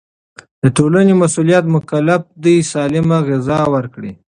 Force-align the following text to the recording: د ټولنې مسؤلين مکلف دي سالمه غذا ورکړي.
د 0.61 0.63
ټولنې 0.77 1.13
مسؤلين 1.23 1.63
مکلف 1.75 2.21
دي 2.43 2.55
سالمه 2.71 3.17
غذا 3.27 3.59
ورکړي. 3.75 4.11